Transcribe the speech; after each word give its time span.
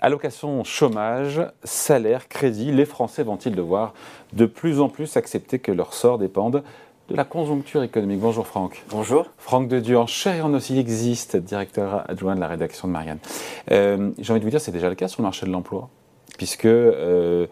allocation 0.00 0.64
chômage, 0.64 1.42
salaire, 1.62 2.28
crédit, 2.28 2.72
les 2.72 2.84
Français 2.84 3.22
vont-ils 3.22 3.54
devoir 3.54 3.94
de 4.32 4.46
plus 4.46 4.80
en 4.80 4.88
plus 4.88 5.16
accepter 5.16 5.58
que 5.58 5.72
leur 5.72 5.94
sort 5.94 6.18
dépende 6.18 6.62
de 7.08 7.16
la 7.16 7.24
conjoncture 7.24 7.82
économique? 7.82 8.20
Bonjour 8.20 8.46
Franck. 8.46 8.84
Bonjour. 8.88 9.26
Franck 9.36 9.68
de 9.68 9.80
Dieu, 9.80 9.98
en 9.98 10.06
chair 10.06 10.36
et 10.36 10.40
en 10.42 10.54
os, 10.54 10.70
il 10.70 10.78
existe, 10.78 11.36
directeur 11.36 12.04
adjoint 12.08 12.34
de 12.34 12.40
la 12.40 12.48
rédaction 12.48 12.88
de 12.88 12.92
Marianne. 12.92 13.18
Euh, 13.70 14.10
j'ai 14.18 14.32
envie 14.32 14.40
de 14.40 14.44
vous 14.44 14.50
dire, 14.50 14.60
c'est 14.60 14.72
déjà 14.72 14.88
le 14.88 14.94
cas 14.94 15.08
sur 15.08 15.20
le 15.20 15.26
marché 15.26 15.44
de 15.44 15.50
l'emploi, 15.50 15.90
puisque 16.38 16.66
euh, 16.66 17.46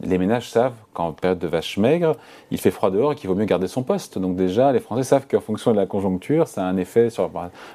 les 0.00 0.18
ménages 0.18 0.48
savent 0.48 0.74
qu'en 0.92 1.12
période 1.12 1.38
de 1.38 1.46
vache 1.48 1.78
maigre, 1.78 2.16
il 2.50 2.58
fait 2.58 2.70
froid 2.70 2.90
dehors 2.90 3.12
et 3.12 3.14
qu'il 3.16 3.28
vaut 3.28 3.34
mieux 3.34 3.46
garder 3.46 3.66
son 3.66 3.82
poste. 3.82 4.18
Donc 4.18 4.36
déjà, 4.36 4.72
les 4.72 4.80
Français 4.80 5.02
savent 5.02 5.26
qu'en 5.26 5.40
fonction 5.40 5.72
de 5.72 5.76
la 5.76 5.86
conjoncture, 5.86 6.46
ça 6.46 6.62
a 6.62 6.66
un 6.66 6.76
effet 6.76 7.10
sur 7.10 7.24
le 7.24 7.30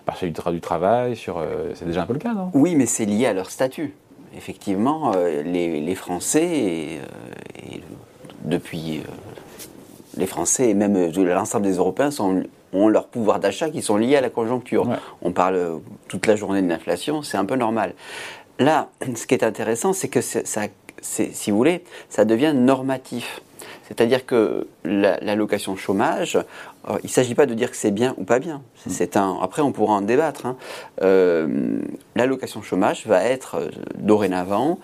marché 0.08 0.30
du, 0.30 0.62
travail, 0.62 1.16
sur, 1.16 1.40
euh, 1.40 1.72
c'est 1.74 1.86
déjà 1.86 2.04
un 2.04 2.06
peu 2.06 2.14
le 2.14 2.20
cas, 2.20 2.34
non? 2.34 2.52
Oui, 2.54 2.76
mais 2.76 2.86
c'est 2.86 3.06
lié 3.06 3.26
à 3.26 3.34
leur 3.34 3.50
statut 3.50 3.94
effectivement, 4.36 5.14
euh, 5.16 5.42
les, 5.44 5.96
Français, 5.96 6.46
et, 6.46 7.00
euh, 7.00 7.78
depuis 8.44 9.00
euh, 9.00 9.02
les 10.18 10.28
Français 10.28 10.70
et 10.70 10.74
même 10.74 11.12
l'ensemble 11.16 11.66
des 11.66 11.76
Européens 11.76 12.10
ont 12.74 12.88
leur 12.88 13.08
pouvoir 13.08 13.40
d'achat 13.40 13.70
qui 13.70 13.82
sont 13.82 13.98
liés 13.98 14.16
à 14.16 14.22
la 14.22 14.30
conjoncture. 14.30 14.88
On 15.22 15.32
parle 15.32 15.80
toute 16.08 16.28
la 16.28 16.36
journée 16.36 16.62
de 16.62 16.68
l'inflation, 16.68 17.22
c'est 17.22 17.38
un 17.38 17.46
peu 17.46 17.56
normal. 17.56 17.94
Là, 18.60 18.90
ce 19.16 19.26
qui 19.26 19.34
est 19.34 19.44
intéressant, 19.44 19.94
c'est 19.94 20.10
que 20.10 20.22
ça, 20.22 20.62
si 21.02 21.52
vous 21.52 21.58
voulez, 21.58 21.84
ça 22.10 22.26
devient 22.26 22.54
normatif. 22.56 23.42
C'est-à-dire 23.88 24.26
que 24.26 24.68
l'allocation 24.86 25.76
chômage, 25.76 26.38
euh, 26.90 26.98
il 27.04 27.08
ne 27.08 27.12
s'agit 27.12 27.36
pas 27.36 27.46
de 27.46 27.54
dire 27.54 27.70
que 27.70 27.78
c'est 27.78 27.92
bien 27.92 28.14
ou 28.18 28.24
pas 28.24 28.40
bien. 28.40 28.62
C'est 28.88 29.18
un, 29.18 29.38
après, 29.42 29.62
on 29.62 29.72
pourra 29.72 29.96
en 29.96 30.02
débattre. 30.02 30.46
Hein. 30.46 30.56
Euh, 31.02 31.80
l'allocation 32.16 32.62
chômage 32.62 33.06
va 33.06 33.24
être 33.24 33.56
euh, 33.56 33.70
dorénavant 33.98 34.80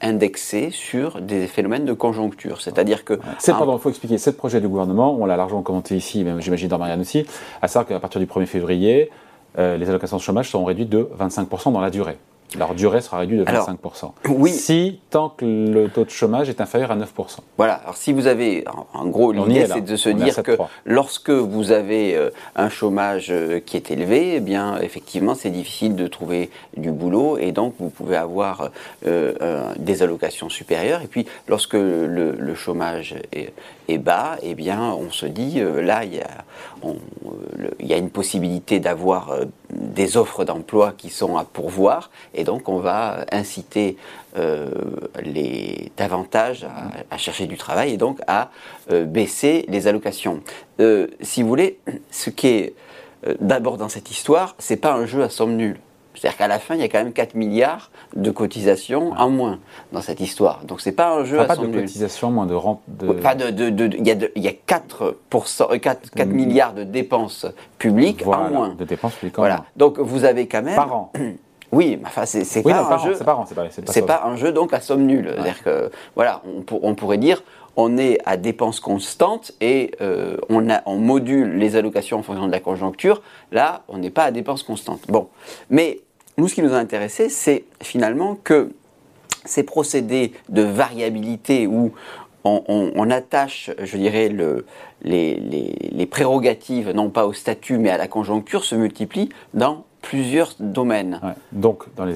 indexée 0.00 0.70
sur 0.70 1.20
des 1.20 1.46
phénomènes 1.46 1.84
de 1.84 1.92
conjoncture. 1.92 2.60
C'est-à-dire 2.60 3.04
que. 3.04 3.18
C'est, 3.38 3.52
pardon, 3.52 3.76
il 3.76 3.80
faut 3.80 3.90
expliquer. 3.90 4.18
C'est 4.18 4.30
le 4.30 4.36
projet 4.36 4.60
du 4.60 4.68
gouvernement, 4.68 5.16
on 5.18 5.26
l'a 5.26 5.36
largement 5.36 5.62
commenté 5.62 5.96
ici, 5.96 6.24
même 6.24 6.40
j'imagine 6.40 6.68
dans 6.68 6.78
Marianne 6.78 7.00
aussi, 7.00 7.26
à 7.62 7.68
savoir 7.68 7.86
qu'à 7.86 8.00
partir 8.00 8.20
du 8.20 8.26
1er 8.26 8.46
février, 8.46 9.10
les 9.56 9.88
allocations 9.88 10.16
de 10.16 10.22
chômage 10.22 10.50
seront 10.50 10.64
réduites 10.64 10.88
de 10.88 11.08
25% 11.18 11.72
dans 11.72 11.80
la 11.80 11.90
durée 11.90 12.18
leur 12.56 12.74
durée 12.74 13.00
sera 13.00 13.18
réduite 13.18 13.40
de 13.40 13.44
25%. 13.44 14.12
oui. 14.28 14.52
Si, 14.52 15.00
tant 15.10 15.28
que 15.28 15.44
le 15.44 15.88
taux 15.88 16.04
de 16.04 16.10
chômage 16.10 16.48
est 16.48 16.60
inférieur 16.60 16.90
à 16.90 16.96
9%. 16.96 17.04
Voilà, 17.56 17.74
alors 17.74 17.96
si 17.96 18.12
vous 18.12 18.26
avez, 18.26 18.64
en 18.92 19.06
gros, 19.06 19.32
l'idée 19.32 19.66
c'est 19.66 19.80
de 19.80 19.96
se 19.96 20.08
dire 20.08 20.42
que 20.42 20.56
lorsque 20.84 21.30
vous 21.30 21.72
avez 21.72 22.14
euh, 22.16 22.30
un 22.56 22.68
chômage 22.68 23.28
euh, 23.30 23.60
qui 23.60 23.76
est 23.76 23.90
élevé, 23.90 24.34
eh 24.36 24.40
bien, 24.40 24.78
effectivement, 24.78 25.34
c'est 25.34 25.50
difficile 25.50 25.96
de 25.96 26.06
trouver 26.06 26.50
du 26.76 26.90
boulot 26.90 27.38
et 27.38 27.52
donc 27.52 27.74
vous 27.78 27.90
pouvez 27.90 28.16
avoir 28.16 28.70
euh, 29.06 29.72
des 29.78 30.02
allocations 30.02 30.48
supérieures. 30.48 31.02
Et 31.02 31.08
puis, 31.08 31.26
lorsque 31.48 31.74
le, 31.74 32.54
chômage 32.54 33.16
est, 33.32 33.98
bas, 33.98 34.36
eh 34.42 34.54
bien, 34.54 34.80
on 34.80 35.10
se 35.10 35.26
dit, 35.26 35.60
là, 35.60 36.04
il 36.04 36.14
y 36.14 36.20
a, 36.20 36.44
il 37.80 37.86
y 37.86 37.92
a 37.92 37.96
une 37.96 38.10
possibilité 38.10 38.78
d'avoir 38.78 39.34
des 39.70 40.16
offres 40.16 40.44
d'emploi 40.44 40.94
qui 40.96 41.10
sont 41.10 41.36
à 41.36 41.44
pourvoir 41.44 42.10
et 42.34 42.44
donc 42.44 42.68
on 42.68 42.78
va 42.78 43.24
inciter 43.32 43.96
euh, 44.36 44.68
les, 45.22 45.92
davantage 45.96 46.66
à, 47.10 47.18
chercher 47.18 47.46
du 47.46 47.56
travail 47.56 47.92
et 47.92 47.96
donc 47.96 48.18
à 48.26 48.50
euh, 48.90 49.04
baisser 49.04 49.64
les 49.68 49.86
allocations. 49.86 50.40
Euh, 50.80 51.06
si 51.20 51.42
vous 51.42 51.48
voulez, 51.48 51.78
ce 52.10 52.30
qui 52.30 52.48
est 52.48 52.74
d'abord 53.40 53.78
dans 53.78 53.88
cette 53.88 54.10
histoire, 54.10 54.54
c'est 54.58 54.76
pas 54.76 54.92
un 54.92 55.06
jeu 55.06 55.22
à 55.22 55.30
somme 55.30 55.56
nulle. 55.56 55.78
C'est-à-dire 56.14 56.38
qu'à 56.38 56.48
la 56.48 56.58
fin, 56.58 56.74
il 56.74 56.80
y 56.80 56.84
a 56.84 56.88
quand 56.88 56.98
même 56.98 57.12
4 57.12 57.34
milliards 57.34 57.90
de 58.14 58.30
cotisations 58.30 59.12
en 59.12 59.30
moins 59.30 59.58
dans 59.92 60.00
cette 60.00 60.20
histoire. 60.20 60.64
Donc 60.64 60.80
c'est 60.80 60.92
pas 60.92 61.12
un 61.12 61.24
jeu 61.24 61.40
à 61.40 61.44
pas 61.44 61.56
de 61.56 61.66
cotisations, 61.66 62.30
moins 62.30 62.46
de 62.46 62.54
rente. 62.54 62.82
De... 62.86 63.06
de, 63.06 63.96
il, 63.96 64.06
y 64.06 64.10
a 64.12 64.16
il 64.36 64.42
y 64.42 64.48
a 64.48 64.52
4, 64.52 65.16
4, 65.80 66.10
4 66.10 66.28
milliards 66.28 66.72
de 66.72 66.84
dépenses 66.84 67.46
publiques 67.78 68.24
en 68.26 68.48
moins. 68.48 68.74
De 68.74 68.84
dépenses 68.84 69.14
publiques 69.14 69.38
en 69.38 69.42
voilà. 69.42 69.56
moins. 69.56 69.66
Donc 69.76 69.98
vous 69.98 70.24
avez 70.24 70.46
quand 70.46 70.62
même. 70.62 70.76
Par 70.76 70.94
an. 70.94 71.12
Oui, 71.74 71.98
enfin, 72.04 72.24
c'est 72.26 72.62
pas, 72.62 72.94
un 72.94 72.98
jeu. 72.98 73.14
C'est 73.14 73.24
pas, 73.24 73.44
c'est 73.86 74.06
pas, 74.06 74.22
un 74.24 74.36
jeu 74.36 74.52
donc 74.52 74.72
à 74.72 74.80
somme 74.80 75.04
nulle. 75.04 75.30
C'est-à-dire 75.34 75.62
que, 75.62 75.90
voilà, 76.14 76.42
on, 76.82 76.94
pourrait 76.94 77.18
dire, 77.18 77.42
on 77.76 77.98
est 77.98 78.18
à 78.24 78.36
dépenses 78.36 78.80
constantes 78.80 79.52
et 79.60 79.92
euh, 80.00 80.36
on, 80.48 80.70
a, 80.70 80.82
on 80.86 80.96
module 80.96 81.56
les 81.56 81.76
allocations 81.76 82.18
en 82.18 82.22
fonction 82.22 82.46
de 82.46 82.52
la 82.52 82.60
conjoncture. 82.60 83.22
Là, 83.52 83.82
on 83.88 83.98
n'est 83.98 84.10
pas 84.10 84.24
à 84.24 84.30
dépenses 84.30 84.62
constantes. 84.62 85.02
Bon, 85.08 85.28
mais 85.70 86.00
nous, 86.38 86.48
ce 86.48 86.54
qui 86.54 86.62
nous 86.62 86.72
a 86.72 86.78
intéressé, 86.78 87.28
c'est 87.28 87.64
finalement 87.82 88.36
que 88.42 88.70
ces 89.44 89.62
procédés 89.62 90.32
de 90.48 90.62
variabilité 90.62 91.66
où 91.66 91.92
on, 92.44 93.10
attache, 93.10 93.70
je 93.82 93.96
dirais, 93.96 94.28
le, 94.28 94.66
les, 95.02 95.34
les, 95.92 96.06
prérogatives, 96.06 96.90
non 96.90 97.08
pas 97.08 97.26
au 97.26 97.32
statut, 97.32 97.78
mais 97.78 97.88
à 97.88 97.96
la 97.96 98.06
conjoncture, 98.06 98.64
se 98.64 98.74
multiplient 98.74 99.30
dans 99.54 99.84
plusieurs 100.04 100.54
domaines. 100.60 101.20
Donc, 101.52 101.84
dans 101.96 102.04
les, 102.04 102.14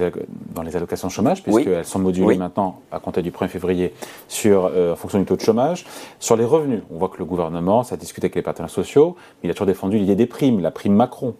dans 0.55 0.63
les 0.63 0.77
allocations 0.77 1.09
chômage, 1.09 1.43
puisqu'elles 1.43 1.85
sont 1.85 1.99
modulées 1.99 2.37
maintenant 2.37 2.81
à 2.93 3.01
compter 3.01 3.23
du 3.23 3.31
1er 3.31 3.49
février 3.49 3.95
sur, 4.29 4.67
euh, 4.67 4.93
en 4.93 4.97
fonction 4.97 5.19
du 5.19 5.25
taux 5.25 5.37
de 5.37 5.41
chômage. 5.41 5.85
Sur 6.19 6.37
les 6.37 6.45
revenus, 6.45 6.83
on 6.93 6.99
voit 6.99 7.09
que 7.09 7.19
le 7.19 7.25
gouvernement, 7.25 7.83
ça 7.83 7.97
discute 7.97 8.23
avec 8.25 8.35
les 8.35 8.43
partenaires 8.43 8.71
sociaux, 8.71 9.17
mais 9.43 9.49
il 9.49 9.51
a 9.51 9.55
toujours 9.55 9.67
défendu 9.67 9.99
l'idée 9.99 10.15
des 10.15 10.27
primes, 10.27 10.61
la 10.61 10.71
prime 10.71 10.95
Macron. 10.95 11.35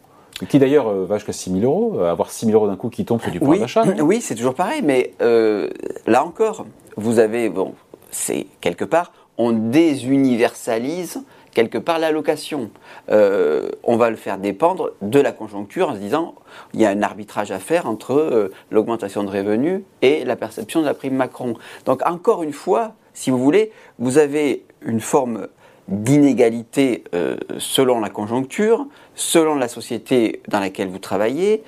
Qui 0.49 0.61
d'ailleurs 0.61 0.87
euh, 0.89 1.05
va 1.05 1.17
jusqu'à 1.17 1.33
6 1.33 1.51
000 1.61 1.65
euros. 1.65 1.97
Euh, 1.99 2.11
avoir 2.11 2.31
6 2.31 2.47
000 2.47 2.57
euros 2.57 2.69
d'un 2.69 2.77
coup 2.77 2.91
qui 2.91 3.05
tombe, 3.05 3.21
c'est 3.23 3.31
du 3.31 3.41
pouvoir 3.41 3.59
d'achat. 3.59 3.85
Oui, 4.01 4.21
c'est 4.21 4.37
toujours 4.37 4.55
pareil, 4.55 4.83
mais 4.83 5.15
là 6.07 6.25
encore, 6.25 6.65
vous 6.97 7.19
avez, 7.19 7.49
bon, 7.49 7.75
c'est 8.11 8.47
quelque 8.61 8.85
part, 8.85 9.13
on 9.37 9.53
désuniversalise 9.53 11.23
quelque 11.59 11.79
part 11.79 11.99
l'allocation. 11.99 12.71
Euh, 13.11 13.71
on 13.83 13.97
va 13.97 14.11
le 14.11 14.17
faire 14.17 14.39
dépendre 14.39 14.93
de 15.03 15.19
la 15.19 15.33
conjoncture 15.33 15.89
en 15.89 15.95
se 15.95 15.99
disant 15.99 16.37
il 16.73 16.81
y 16.81 16.87
a 16.87 16.91
un 16.91 17.03
arbitrage 17.03 17.51
à 17.51 17.59
faire 17.59 17.89
entre 17.89 18.13
euh, 18.13 18.53
l'augmentation 18.71 19.25
de 19.25 19.29
revenus 19.29 19.83
et 20.01 20.25
la 20.25 20.37
perception 20.37 20.83
de 20.83 20.87
la 20.87 20.95
prime 20.95 21.17
Macron. 21.17 21.55
Donc 21.85 22.07
encore 22.07 22.45
une 22.45 22.53
fois, 22.53 22.93
si 23.13 23.33
vous 23.33 23.39
voulez, 23.39 23.73
vous 23.99 24.19
avez 24.19 24.63
une 24.83 25.01
forme 25.01 25.49
d'inégalité 25.89 27.03
euh, 27.13 27.37
selon 27.59 27.99
la 27.99 28.09
conjoncture, 28.09 28.87
selon 29.17 29.57
la 29.57 29.67
société 29.67 30.43
dans 30.47 30.61
laquelle 30.61 30.91
vous 30.91 31.01
travaillez, 31.01 31.65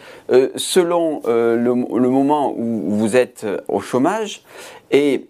selon 0.55 1.23
le, 1.27 1.59
le, 1.59 2.09
moment 2.09 2.55
où 2.57 2.91
vous 2.91 3.17
êtes 3.17 3.45
au 3.67 3.81
chômage. 3.81 4.45
Et 4.93 5.27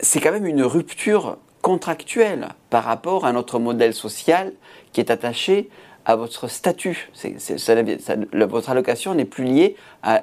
c'est 0.00 0.20
quand 0.20 0.32
même 0.32 0.46
une 0.46 0.64
rupture 0.64 1.38
contractuelle 1.62 2.48
par 2.70 2.84
rapport 2.84 3.24
à 3.24 3.32
notre 3.32 3.58
modèle 3.58 3.94
social 3.94 4.52
qui 4.92 5.00
est 5.00 5.10
attaché 5.10 5.68
à 6.04 6.16
votre 6.16 6.48
statut. 6.48 7.10
votre 8.32 8.70
allocation 8.70 9.14
n'est 9.14 9.26
plus 9.26 9.44
liée 9.44 9.76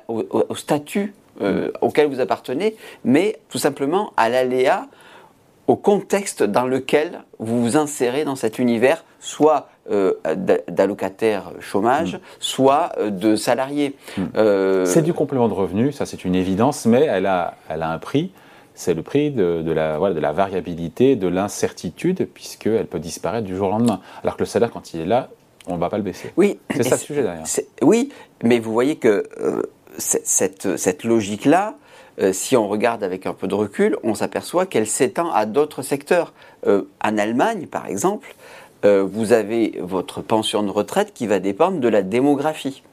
au, 0.07 0.56
statut 0.56 1.13
euh, 1.41 1.69
auquel 1.81 2.07
vous 2.07 2.19
appartenez, 2.19 2.75
mais 3.03 3.38
tout 3.50 3.59
simplement 3.59 4.12
à 4.18 4.29
l'aléa, 4.29 4.88
au 5.68 5.75
contexte 5.75 6.44
dans 6.44 6.66
lequel 6.66 7.22
vous 7.40 7.62
vous 7.62 7.78
insérez 7.78 8.23
dans 8.23 8.35
cet 8.35 8.59
univers, 8.59 9.03
soit 9.19 9.69
euh, 9.91 10.13
d'allocataire 10.67 11.52
chômage, 11.59 12.16
mm. 12.16 12.19
soit 12.40 12.91
euh, 12.97 13.09
de 13.12 13.35
salarié. 13.35 13.96
Mm. 14.17 14.85
C'est 14.85 15.03
du 15.03 15.13
complément 15.13 15.47
de 15.47 15.53
revenu, 15.53 15.91
ça 15.91 16.07
c'est 16.07 16.25
une 16.25 16.35
évidence, 16.35 16.85
mais 16.88 17.03
elle 17.03 17.28
a, 17.28 17.56
elle 17.69 17.84
a 17.84 17.91
un 17.91 18.00
prix 18.00 18.31
c'est 18.75 18.94
le 18.94 19.02
prix 19.02 19.31
de, 19.31 19.72
la, 19.72 19.97
de 19.97 20.19
la 20.19 20.31
variabilité, 20.31 21.16
de 21.16 21.28
l'incertitude, 21.28 22.28
puisqu'elle 22.34 22.86
peut 22.86 23.00
disparaître 23.00 23.47
du 23.47 23.56
jour 23.56 23.69
au 23.69 23.72
lendemain. 23.72 24.02
Alors 24.22 24.36
que 24.36 24.44
le 24.44 24.47
salaire, 24.47 24.69
quand 24.69 24.94
il 24.94 25.02
est 25.02 25.06
là, 25.06 25.29
on 25.67 25.76
ne 25.76 25.79
va 25.79 25.90
pas 25.90 25.97
le 25.97 26.03
baisser. 26.03 26.32
Oui, 26.38 26.59
c'est 26.76 26.84
ça 26.84 26.96
le 26.96 27.02
sujet 27.02 27.23
derrière. 27.23 27.44
Oui, 27.82 28.11
mais 28.44 28.59
vous 28.59 28.72
voyez 28.72 28.97
que 28.97 29.23
euh, 29.41 29.64
cette, 29.97 30.78
cette 30.78 31.03
logique-là, 31.03 31.76
euh, 32.22 32.34
si 32.34 32.55
on 32.55 32.67
regarde 32.67 33.03
avec 33.03 33.26
un 33.26 33.34
peu 33.34 33.47
de 33.47 33.55
recul, 33.55 33.97
on 34.03 34.14
s'aperçoit 34.14 34.66
qu'elle 34.66 34.88
s'étend 34.88 35.32
à 35.32 35.46
d'autres 35.46 35.82
secteurs. 35.82 36.34
Euh, 36.67 36.84
en 37.03 37.17
Allemagne, 37.17 37.66
par 37.66 37.88
exemple, 37.88 38.35
vous 38.84 39.34
avez 39.34 39.79
votre 39.82 40.22
pension 40.22 40.61
de 40.61 40.70
retraite 40.70 41.11
qui 41.11 41.26
va 41.26 41.40
dépendre 41.40 41.79
de 41.79 41.88
la 41.88 42.03
démographie. 42.03 42.84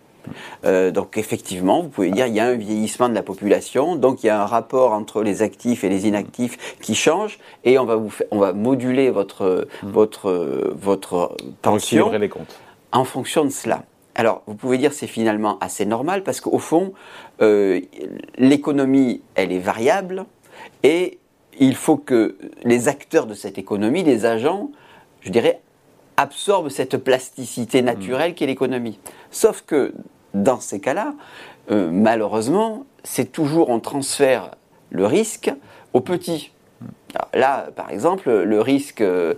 Euh, 0.64 0.90
donc 0.90 1.18
effectivement, 1.18 1.82
vous 1.82 1.88
pouvez 1.88 2.10
dire 2.10 2.26
il 2.26 2.34
y 2.34 2.40
a 2.40 2.46
un 2.46 2.54
vieillissement 2.54 3.08
de 3.08 3.14
la 3.14 3.22
population, 3.22 3.96
donc 3.96 4.22
il 4.22 4.26
y 4.26 4.30
a 4.30 4.40
un 4.42 4.46
rapport 4.46 4.92
entre 4.92 5.22
les 5.22 5.42
actifs 5.42 5.84
et 5.84 5.88
les 5.88 6.06
inactifs 6.06 6.76
qui 6.80 6.94
change, 6.94 7.38
et 7.64 7.78
on 7.78 7.84
va, 7.84 7.96
vous 7.96 8.12
on 8.30 8.38
va 8.38 8.52
moduler 8.52 9.10
votre, 9.10 9.68
mmh. 9.82 9.88
votre, 9.88 10.72
votre 10.74 11.36
pension 11.62 12.10
les 12.10 12.28
comptes. 12.28 12.58
en 12.92 13.04
fonction 13.04 13.44
de 13.44 13.50
cela. 13.50 13.84
Alors, 14.14 14.42
vous 14.46 14.54
pouvez 14.54 14.78
dire 14.78 14.92
c'est 14.92 15.06
finalement 15.06 15.58
assez 15.60 15.86
normal 15.86 16.22
parce 16.22 16.40
qu'au 16.40 16.58
fond, 16.58 16.92
euh, 17.40 17.80
l'économie, 18.36 19.22
elle 19.34 19.52
est 19.52 19.58
variable 19.58 20.26
et 20.82 21.18
il 21.58 21.74
faut 21.74 21.96
que 21.96 22.36
les 22.64 22.88
acteurs 22.88 23.26
de 23.26 23.34
cette 23.34 23.58
économie, 23.58 24.02
les 24.02 24.26
agents, 24.26 24.70
je 25.20 25.30
dirais, 25.30 25.60
absorbent 26.16 26.70
cette 26.70 26.96
plasticité 26.96 27.82
naturelle 27.82 28.32
mmh. 28.32 28.34
qu'est 28.34 28.46
l'économie. 28.46 28.98
Sauf 29.30 29.62
que 29.66 29.94
dans 30.34 30.60
ces 30.60 30.80
cas-là, 30.80 31.14
euh, 31.70 31.90
malheureusement, 31.90 32.84
c'est 33.04 33.32
toujours 33.32 33.70
on 33.70 33.80
transfère 33.80 34.52
le 34.90 35.06
risque 35.06 35.52
aux 35.92 36.00
petits. 36.00 36.52
Là, 37.34 37.68
par 37.74 37.90
exemple, 37.90 38.30
le 38.30 38.60
risque 38.60 39.00
euh, 39.00 39.34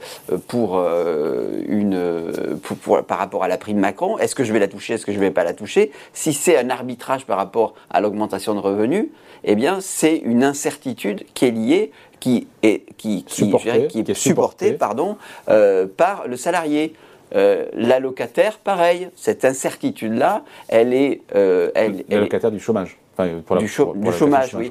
pour 0.48 0.76
euh, 0.78 1.62
une, 1.66 2.58
par 3.06 3.18
rapport 3.18 3.44
à 3.44 3.48
la 3.48 3.58
prime 3.58 3.78
Macron, 3.78 4.18
est-ce 4.18 4.34
que 4.34 4.44
je 4.44 4.52
vais 4.52 4.58
la 4.58 4.68
toucher, 4.68 4.94
est-ce 4.94 5.06
que 5.06 5.12
je 5.12 5.18
ne 5.18 5.22
vais 5.22 5.30
pas 5.30 5.44
la 5.44 5.52
toucher 5.52 5.92
Si 6.12 6.32
c'est 6.32 6.56
un 6.56 6.70
arbitrage 6.70 7.24
par 7.26 7.36
rapport 7.36 7.74
à 7.90 8.00
l'augmentation 8.00 8.54
de 8.54 8.60
revenus, 8.60 9.08
eh 9.44 9.54
bien, 9.54 9.78
c'est 9.80 10.16
une 10.16 10.44
incertitude 10.44 11.24
qui 11.34 11.46
est 11.46 11.50
liée, 11.50 11.92
qui 12.20 12.46
est, 12.62 12.84
qui, 12.96 13.24
qui, 13.24 13.44
est 13.44 14.14
supportée, 14.14 14.72
pardon, 14.72 15.16
par 15.96 16.26
le 16.26 16.36
salarié. 16.36 16.94
Euh, 17.34 17.66
l'allocataire, 17.72 18.58
pareil, 18.58 19.08
cette 19.16 19.44
incertitude-là, 19.44 20.44
elle 20.68 20.94
est... 20.94 21.22
Euh, 21.34 21.70
elle, 21.74 22.04
l'allocataire 22.08 22.52
du 22.52 22.60
chômage. 22.60 22.96
du, 23.18 23.68
chômage, 23.68 24.54
oui. 24.54 24.70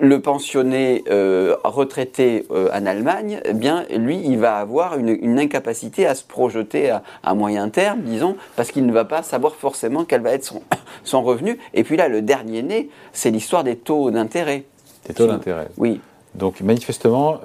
Le 0.00 0.20
pensionné 0.20 1.04
retraité 1.64 2.46
en 2.50 2.86
Allemagne, 2.86 3.40
eh 3.44 3.52
bien, 3.52 3.84
lui, 3.94 4.20
il 4.24 4.38
va 4.38 4.56
avoir 4.56 4.98
une, 4.98 5.38
incapacité 5.38 6.06
à 6.06 6.14
se 6.14 6.24
projeter 6.24 6.96
à, 7.22 7.34
moyen 7.34 7.68
terme, 7.68 8.00
disons, 8.00 8.36
parce 8.56 8.70
qu'il 8.70 8.86
ne 8.86 8.92
va 8.92 9.04
pas 9.04 9.22
savoir 9.22 9.54
forcément 9.54 10.04
quel 10.04 10.22
va 10.22 10.32
être 10.32 10.44
son, 10.44 10.62
son 11.04 11.22
revenu. 11.22 11.58
Et 11.74 11.84
puis 11.84 11.96
là, 11.96 12.08
le 12.08 12.22
dernier 12.22 12.62
né, 12.62 12.88
c'est 13.12 13.30
l'histoire 13.30 13.64
des 13.64 13.76
taux 13.76 14.10
d'intérêt. 14.10 14.64
Des 15.06 15.14
taux 15.14 15.26
d'intérêt. 15.26 15.68
Oui. 15.76 16.00
Donc, 16.34 16.60
manifestement, 16.60 17.40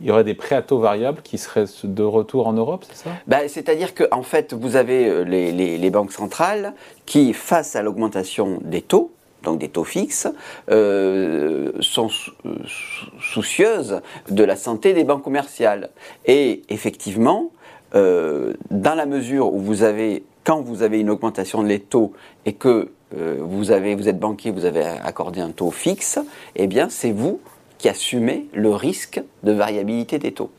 il 0.00 0.06
y 0.06 0.10
aurait 0.10 0.24
des 0.24 0.34
prêts 0.34 0.56
à 0.56 0.62
taux 0.62 0.78
variables 0.78 1.22
qui 1.22 1.38
seraient 1.38 1.64
de 1.84 2.02
retour 2.02 2.46
en 2.46 2.52
Europe, 2.52 2.84
c'est 2.88 3.04
ça? 3.04 3.10
Ben, 3.26 3.48
C'est-à-dire 3.48 3.94
qu'en 3.94 4.18
en 4.18 4.22
fait, 4.22 4.52
vous 4.52 4.76
avez 4.76 5.08
euh, 5.08 5.22
les, 5.22 5.90
banques 5.90 6.12
centrales 6.12 6.74
qui, 7.06 7.32
face 7.32 7.76
à 7.76 7.82
l'augmentation 7.82 8.58
des 8.62 8.82
taux, 8.82 9.12
donc 9.46 9.58
des 9.58 9.68
taux 9.68 9.84
fixes, 9.84 10.28
euh, 10.70 11.72
sont 11.80 12.10
euh, 12.44 12.54
soucieuses 13.20 14.00
de 14.28 14.44
la 14.44 14.56
santé 14.56 14.92
des 14.92 15.04
banques 15.04 15.22
commerciales. 15.22 15.90
Et 16.26 16.62
effectivement, 16.68 17.50
dans 17.94 18.94
la 18.94 19.06
mesure 19.06 19.54
où 19.54 19.58
vous 19.58 19.82
avez, 19.82 20.24
quand 20.44 20.60
vous 20.60 20.82
avez 20.82 21.00
une 21.00 21.08
augmentation 21.08 21.62
des 21.62 21.80
taux 21.80 22.12
et 22.44 22.52
que 22.52 22.90
vous, 23.12 23.64
vous 23.64 23.72
êtes 23.72 24.18
banquier, 24.18 24.50
vous 24.50 24.66
avez 24.66 24.84
accordé 24.84 25.40
un 25.40 25.48
taux 25.48 25.70
fixe, 25.70 26.18
eh 26.56 26.66
bien 26.66 26.90
c'est 26.90 27.12
vous 27.12 27.40
qui 27.78 27.88
assumez 27.88 28.48
le 28.52 28.68
risque 28.70 29.22
de 29.44 29.52
variabilité 29.52 30.18
des 30.18 30.32
taux. 30.32 30.50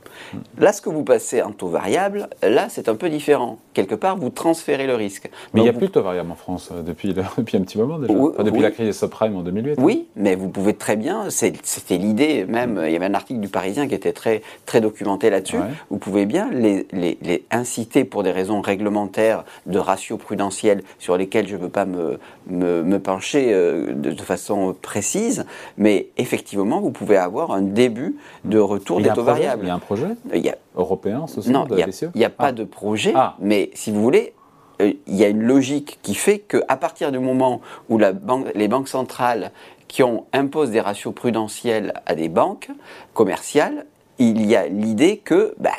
Là, 0.58 0.74
ce 0.74 0.82
que 0.82 0.90
vous 0.90 1.04
passez 1.04 1.42
en 1.42 1.52
taux 1.52 1.68
variable, 1.68 2.30
là, 2.42 2.68
c'est 2.70 2.90
un 2.90 2.96
peu 2.96 3.10
différent. 3.10 3.60
Quelque 3.74 3.96
part, 3.96 4.18
vous 4.18 4.30
transférez 4.30 4.88
le 4.88 4.96
risque. 4.96 5.30
Mais 5.54 5.62
il 5.62 5.64
n'y 5.64 5.70
a 5.70 5.74
plus 5.74 5.88
de 5.88 5.92
taux 5.92 6.02
variable 6.02 6.32
en 6.32 6.36
France 6.36 6.70
euh, 6.72 6.82
depuis, 6.82 7.14
depuis 7.38 7.58
un 7.58 7.62
petit 7.62 7.78
moment 7.78 8.00
déjà. 8.00 8.14
depuis 8.44 8.62
la 8.62 8.72
crise 8.72 8.88
des 8.88 8.94
subprimes 8.94 9.36
en 9.36 9.42
2008. 9.42 9.80
Oui, 9.80 10.08
mais 10.16 10.36
vous 10.36 10.50
pouvez 10.50 10.74
très 10.74 10.96
bien, 10.96 11.30
c'était 11.30 11.98
l'idée 11.98 12.46
même, 12.46 12.82
il 12.86 12.92
y 12.92 12.96
avait 12.96 13.06
un 13.06 13.14
article 13.14 13.40
du 13.40 13.48
Parisien 13.48 13.88
qui 13.88 13.96
était 13.96 14.14
très, 14.14 14.42
très 14.66 14.82
documenté 14.82 15.30
là-dessus. 15.30 15.58
Vous 15.90 15.98
pouvez 15.98 16.26
bien 16.26 16.50
les, 16.52 16.88
les, 16.92 17.44
inciter 17.52 18.04
pour 18.04 18.24
des 18.24 18.32
raisons 18.32 18.62
réglementaires 18.62 19.44
de 19.66 19.80
ratio 19.80 20.18
prudentiel 20.18 20.84
sur 21.00 21.18
lesquels 21.18 21.48
je 21.48 21.56
ne 21.56 21.62
veux 21.62 21.70
pas 21.70 21.86
me, 21.86 22.20
me, 22.50 22.98
pencher 22.98 23.54
euh, 23.54 23.94
de, 23.94 24.12
façon 24.22 24.76
précise, 24.82 25.46
mais 25.78 26.08
effectivement, 26.18 26.82
vous 26.82 26.92
pouvez 26.92 27.18
avoir 27.18 27.52
un 27.52 27.62
début 27.62 28.16
de 28.46 28.60
retour 28.60 29.02
des 29.02 29.10
taux 29.10 29.24
variables. 29.24 29.64
Il 29.66 29.68
y 29.68 29.72
a 29.72 29.76
un 29.76 29.80
projet 29.80 30.07
européen, 30.76 31.26
ce 31.28 31.50
Non, 31.50 31.66
il 31.70 31.76
n'y 32.16 32.26
a, 32.26 32.30
pas 32.30 32.48
ah. 32.48 32.52
de 32.52 32.64
projet, 32.64 33.14
ah. 33.16 33.36
mais 33.40 33.70
si 33.74 33.92
vous 33.92 34.02
voulez, 34.02 34.34
euh, 34.82 34.94
il 35.08 35.16
y 35.16 35.24
a 35.24 35.30
une 35.30 35.44
logique 35.44 36.00
qui 36.02 36.16
fait 36.16 36.40
qu'à 36.40 36.78
partir 36.78 37.12
du 37.12 37.20
moment 37.20 37.62
où 37.90 37.98
la 37.98 38.14
banque, 38.14 38.48
les 38.56 38.68
banques 38.68 38.88
centrales 38.88 39.52
qui 39.88 40.04
ont, 40.04 40.26
imposent 40.34 40.72
des 40.72 40.82
ratios 40.82 41.14
prudentiels 41.14 41.94
à 42.06 42.16
des 42.16 42.30
banques 42.30 42.70
commerciales, 43.14 43.86
il 44.20 44.46
y 44.46 44.56
a 44.56 44.68
l'idée 44.68 45.18
que 45.18 45.56
bah, 45.60 45.72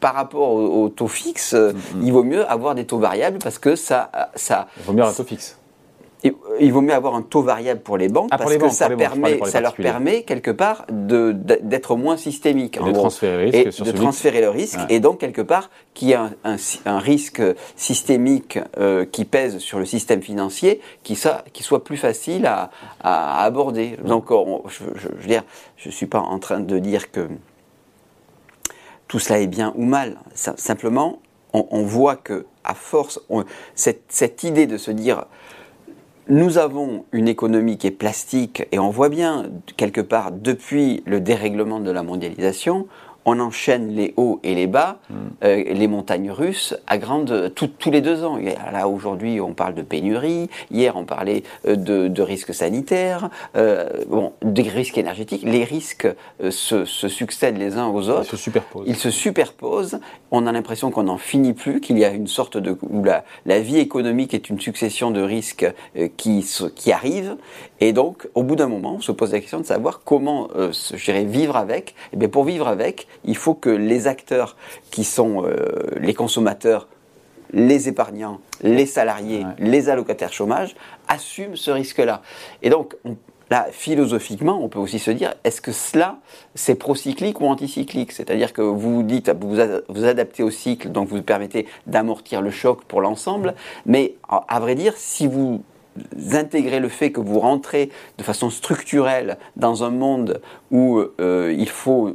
par 0.00 0.14
rapport 0.14 0.52
au, 0.52 0.88
taux 0.88 1.08
fixe, 1.08 1.54
mm-hmm. 1.54 1.74
il 2.02 2.12
vaut 2.12 2.22
mieux 2.22 2.46
avoir 2.50 2.74
des 2.74 2.86
taux 2.86 2.98
variables 2.98 3.38
parce 3.38 3.58
que 3.58 3.76
ça... 3.76 4.10
ça 4.34 4.68
il 4.78 4.84
vaut 4.84 4.92
mieux 4.92 5.04
un 5.04 5.12
taux 5.12 5.24
fixe 5.24 5.59
il 6.60 6.72
vaut 6.72 6.80
mieux 6.80 6.94
avoir 6.94 7.14
un 7.14 7.22
taux 7.22 7.42
variable 7.42 7.80
pour 7.80 7.96
les 7.96 8.08
banques 8.08 8.28
ah, 8.30 8.38
parce 8.38 8.56
que 8.56 8.68
ça, 8.68 8.88
permet, 8.90 9.40
ça 9.46 9.60
leur 9.60 9.74
permet 9.74 10.22
quelque 10.22 10.50
part 10.50 10.84
d'être 10.88 11.96
moins 11.96 12.16
systémique. 12.16 12.76
Et 12.76 12.84
de 12.84 12.92
transférer 12.92 13.50
le 13.50 13.58
risque. 13.62 13.82
de 13.82 13.90
transférer 13.92 14.40
le 14.40 14.50
risque 14.50 14.78
et 14.88 15.00
donc 15.00 15.18
quelque 15.18 15.42
part 15.42 15.70
qu'il 15.94 16.08
y 16.08 16.14
a 16.14 16.30
un, 16.44 16.98
risque 16.98 17.42
systémique 17.76 18.58
euh, 18.78 19.04
qui 19.04 19.24
pèse 19.24 19.58
sur 19.58 19.78
le 19.78 19.84
système 19.84 20.22
financier 20.22 20.80
qui, 21.02 21.16
ça, 21.16 21.44
qui 21.52 21.62
soit 21.62 21.84
plus 21.84 21.96
facile 21.96 22.46
à, 22.46 22.70
aborder. 23.42 23.96
Donc 24.04 24.26
je, 24.30 25.08
veux 25.08 25.26
dire, 25.26 25.44
je 25.76 25.88
ne 25.88 25.92
suis 25.92 26.06
pas 26.06 26.20
en 26.20 26.38
train 26.38 26.60
de 26.60 26.78
dire 26.78 27.10
que 27.10 27.28
tout 29.08 29.18
cela 29.18 29.40
est 29.40 29.46
bien 29.46 29.72
ou 29.76 29.84
mal. 29.84 30.18
Simplement, 30.34 31.20
on, 31.52 31.82
voit 31.82 32.16
que 32.16 32.46
à 32.62 32.74
force, 32.74 33.20
cette, 33.74 34.04
cette 34.08 34.44
idée 34.44 34.66
de 34.66 34.76
se 34.76 34.90
dire 34.90 35.24
nous 36.30 36.58
avons 36.58 37.06
une 37.10 37.26
économie 37.26 37.76
qui 37.76 37.88
est 37.88 37.90
plastique 37.90 38.62
et 38.70 38.78
on 38.78 38.90
voit 38.90 39.08
bien 39.08 39.50
quelque 39.76 40.00
part 40.00 40.30
depuis 40.30 41.02
le 41.04 41.20
dérèglement 41.20 41.80
de 41.80 41.90
la 41.90 42.04
mondialisation, 42.04 42.86
on 43.24 43.38
enchaîne 43.38 43.94
les 43.94 44.14
hauts 44.16 44.40
et 44.42 44.54
les 44.54 44.66
bas, 44.66 44.98
mm. 45.08 45.14
euh, 45.44 45.64
les 45.66 45.88
montagnes 45.88 46.30
russes, 46.30 46.74
à 46.86 46.98
grande, 46.98 47.52
tous 47.54 47.90
les 47.90 48.00
deux 48.00 48.24
ans. 48.24 48.38
Là, 48.72 48.88
aujourd'hui, 48.88 49.40
on 49.40 49.54
parle 49.54 49.74
de 49.74 49.82
pénurie. 49.82 50.48
Hier, 50.70 50.96
on 50.96 51.04
parlait 51.04 51.42
euh, 51.66 51.76
de, 51.76 52.22
risques 52.22 52.54
sanitaires, 52.54 53.30
euh, 53.56 53.88
bon, 54.08 54.32
des 54.42 54.62
risques 54.62 54.98
énergétiques. 54.98 55.42
Les 55.44 55.64
risques 55.64 56.08
se, 56.50 56.84
succèdent 56.84 57.58
les 57.58 57.76
uns 57.76 57.88
aux 57.88 58.08
autres. 58.08 58.24
Ils 58.24 58.30
se 58.30 58.36
superposent. 58.36 58.84
Ils 58.86 58.96
se 58.96 59.10
superposent. 59.10 60.00
On 60.30 60.46
a 60.46 60.52
l'impression 60.52 60.90
qu'on 60.90 61.04
n'en 61.04 61.18
finit 61.18 61.54
plus, 61.54 61.80
qu'il 61.80 61.98
y 61.98 62.04
a 62.04 62.10
une 62.10 62.26
sorte 62.26 62.56
de... 62.56 62.76
où 62.82 63.04
la, 63.04 63.24
la, 63.46 63.60
vie 63.60 63.78
économique 63.78 64.34
est 64.34 64.48
une 64.48 64.60
succession 64.60 65.10
de 65.10 65.20
risques 65.20 65.66
qui, 66.16 66.46
qui 66.74 66.92
arrivent. 66.92 67.36
Et 67.80 67.92
donc, 67.92 68.28
au 68.34 68.42
bout 68.42 68.56
d'un 68.56 68.68
moment, 68.68 68.96
on 68.96 69.00
se 69.00 69.12
pose 69.12 69.32
la 69.32 69.40
question 69.40 69.60
de 69.60 69.66
savoir 69.66 70.02
comment, 70.04 70.48
je 70.54 71.12
vivre 71.26 71.56
avec. 71.56 71.90
Et 71.90 71.94
eh 72.14 72.16
bien, 72.16 72.28
pour 72.28 72.44
vivre 72.44 72.68
avec, 72.68 73.06
il 73.24 73.36
faut 73.36 73.54
que 73.54 73.70
les 73.70 74.06
acteurs 74.06 74.56
qui 74.90 75.04
sont 75.04 75.44
euh, 75.44 75.66
les 75.96 76.14
consommateurs, 76.14 76.88
les 77.52 77.88
épargnants, 77.88 78.40
les 78.62 78.86
salariés, 78.86 79.44
les 79.58 79.88
allocataires 79.88 80.32
chômage, 80.32 80.76
assument 81.08 81.56
ce 81.56 81.70
risque-là. 81.70 82.22
Et 82.62 82.70
donc, 82.70 82.96
là, 83.50 83.66
philosophiquement, 83.70 84.62
on 84.62 84.68
peut 84.68 84.78
aussi 84.78 84.98
se 84.98 85.10
dire, 85.10 85.34
est-ce 85.44 85.60
que 85.60 85.72
cela, 85.72 86.18
c'est 86.54 86.76
procyclique 86.76 87.40
ou 87.40 87.46
anticyclique? 87.46 88.12
C'est-à-dire 88.12 88.52
que 88.52 88.62
vous 88.62 89.02
dites, 89.02 89.30
vous 89.30 89.56
vous 89.88 90.04
adaptez 90.04 90.42
au 90.42 90.50
cycle, 90.50 90.90
donc 90.90 91.08
vous 91.08 91.22
permettez 91.22 91.66
d'amortir 91.86 92.40
le 92.40 92.50
choc 92.50 92.84
pour 92.84 93.00
l'ensemble, 93.00 93.54
mais 93.84 94.14
à 94.28 94.60
vrai 94.60 94.76
dire, 94.76 94.94
si 94.96 95.26
vous 95.26 95.62
intégrez 96.32 96.78
le 96.78 96.88
fait 96.88 97.10
que 97.10 97.20
vous 97.20 97.40
rentrez 97.40 97.90
de 98.16 98.22
façon 98.22 98.48
structurelle 98.48 99.38
dans 99.56 99.82
un 99.82 99.90
monde 99.90 100.40
où 100.70 101.00
euh, 101.20 101.54
il 101.56 101.68
faut 101.68 102.12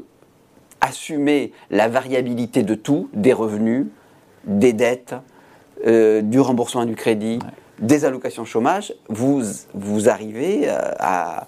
assumer 0.85 1.51
la 1.71 1.87
variabilité 1.87 2.63
de 2.63 2.75
tout, 2.75 3.09
des 3.13 3.33
revenus, 3.33 3.87
des 4.45 4.73
dettes, 4.73 5.15
euh, 5.85 6.21
du 6.21 6.39
remboursement 6.39 6.85
du 6.85 6.95
crédit, 6.95 7.39
des 7.79 8.05
allocations 8.05 8.45
chômage, 8.45 8.93
vous, 9.09 9.41
vous 9.73 10.09
arrivez 10.09 10.69
euh, 10.69 10.77
à, 10.99 11.47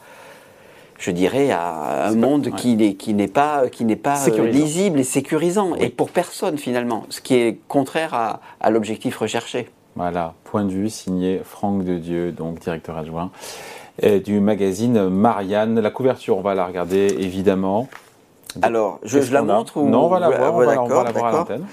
je 0.98 1.12
dirais, 1.12 1.52
à 1.52 2.08
un 2.08 2.16
monde 2.16 2.52
qui 2.56 2.76
n'est 2.76 3.28
pas, 3.28 3.70
qui 3.70 3.86
n'est 3.86 3.96
pas 3.96 4.28
euh, 4.28 4.48
lisible 4.48 5.00
et 5.00 5.04
sécurisant, 5.04 5.76
et 5.76 5.90
pour 5.90 6.10
personne 6.10 6.58
finalement, 6.58 7.06
ce 7.10 7.22
qui 7.22 7.36
est 7.36 7.60
contraire 7.68 8.14
à, 8.14 8.42
à 8.60 8.70
l'objectif 8.70 9.18
recherché. 9.18 9.70
Voilà, 9.96 10.34
point 10.44 10.64
de 10.64 10.72
vue 10.72 10.90
signé 10.90 11.42
Franck 11.44 11.84
de 11.84 11.98
Dieu, 11.98 12.32
donc 12.32 12.60
directeur 12.60 12.98
adjoint 12.98 13.32
du 14.26 14.40
magazine 14.40 15.10
Marianne. 15.10 15.80
La 15.80 15.90
couverture, 15.90 16.38
on 16.38 16.42
va 16.42 16.54
la 16.54 16.68
regarder 16.68 17.16
évidemment. 17.18 17.88
Alors, 18.62 19.00
je, 19.04 19.20
la 19.32 19.42
montre 19.42 19.78
ou 19.78 19.90
Non, 19.90 20.06
on 20.06 20.10
va 20.10 20.20
la 20.20 20.30
voir, 20.30 20.54
on 20.56 20.60
va, 20.60 20.82
on 20.84 20.88
va 20.88 21.04
la 21.04 21.12
voir 21.12 21.26
à 21.26 21.32
l'antenne. 21.32 21.66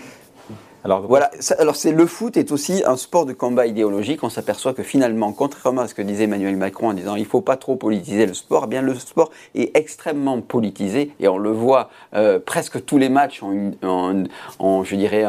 Alors, 0.87 1.01
voilà, 1.01 1.31
alors 1.59 1.77
c'est 1.77 1.93
le 1.93 2.05
foot 2.05 2.37
est 2.37 2.53
aussi 2.53 2.83
un 2.85 2.99
sport 2.99 3.25
de 3.25 3.33
combat 3.33 3.67
idéologique. 3.67 4.23
On 4.23 4.29
s'aperçoit 4.29 4.75
que 4.75 4.83
finalement, 4.83 5.33
contrairement 5.33 5.81
à 5.81 5.89
ce 5.89 5.95
que 5.95 6.03
disait 6.03 6.25
Emmanuel 6.25 6.59
Macron 6.59 6.89
en 6.89 6.93
disant 6.93 7.17
il 7.17 7.23
ne 7.23 7.27
faut 7.27 7.41
pas 7.41 7.57
trop 7.57 7.77
politiser 7.77 8.27
le 8.27 8.35
sport, 8.35 8.65
eh 8.67 8.69
bien 8.69 8.83
le 8.83 8.95
sport 8.95 9.31
est 9.55 9.75
extrêmement 9.75 10.43
politisé 10.43 11.13
et 11.21 11.29
on 11.29 11.39
le 11.39 11.51
voit 11.53 11.89
euh, 12.15 12.39
presque 12.39 12.85
tous 12.85 12.99
les 12.99 13.09
matchs 13.09 13.43
ont, 13.43 13.53
une, 13.53 14.29
je 14.61 14.95
dirais, 14.95 15.25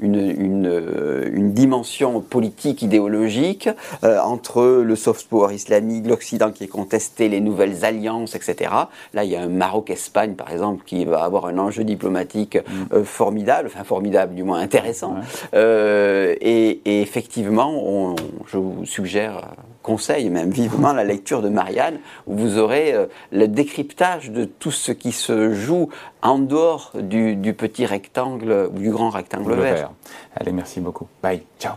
une, 0.00 0.14
une, 0.14 0.66
euh, 0.66 1.28
une, 1.30 1.52
dimension 1.52 2.22
politique 2.22 2.80
idéologique 2.80 3.68
euh, 4.04 4.18
entre 4.20 4.64
le 4.82 4.96
soft 4.96 5.28
power 5.28 5.54
islamique, 5.54 6.06
l'Occident 6.06 6.50
qui 6.50 6.64
est 6.64 6.68
contesté, 6.68 7.28
les 7.28 7.42
nouvelles 7.42 7.84
alliances, 7.84 8.34
etc. 8.34 8.70
Là, 9.12 9.24
il 9.24 9.30
y 9.30 9.36
a 9.36 9.42
un 9.42 9.48
Maroc-Espagne 9.48 10.32
par 10.32 10.50
exemple 10.50 10.82
qui 10.86 11.04
va 11.04 11.24
avoir 11.24 11.44
un 11.44 11.58
enjeu 11.58 11.84
diplomatique 11.84 12.56
mm. 12.56 13.04
formidable, 13.04 13.68
enfin 13.70 13.84
formidable, 13.84 14.34
du 14.34 14.44
moins 14.44 14.60
intéressant 14.60 14.93
intéressant. 15.02 15.16
Euh, 15.54 16.34
et, 16.40 17.02
effectivement, 17.02 17.72
on, 17.74 18.16
je 18.46 18.58
vous 18.58 18.84
suggère, 18.84 19.54
conseille 19.82 20.30
même 20.30 20.50
vivement 20.50 20.92
la 20.92 21.04
lecture 21.04 21.42
de 21.42 21.48
Marianne, 21.48 21.98
où 22.26 22.36
vous 22.36 22.58
aurez 22.58 22.94
euh, 22.94 23.06
le 23.32 23.48
décryptage 23.48 24.30
de 24.30 24.44
tout 24.44 24.70
ce 24.70 24.92
qui 24.92 25.12
se 25.12 25.52
joue 25.52 25.88
en 26.22 26.38
dehors 26.38 26.92
du, 26.94 27.54
petit 27.54 27.86
rectangle 27.86 28.70
ou 28.74 28.78
du 28.78 28.90
grand 28.90 29.10
rectangle 29.10 29.54
vert. 29.54 29.90
Allez, 30.36 30.52
merci 30.52 30.80
beaucoup. 30.80 31.06
Bye. 31.22 31.42
Ciao. 31.58 31.74